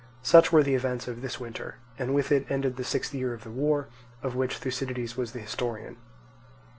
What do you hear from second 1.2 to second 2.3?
this winter; and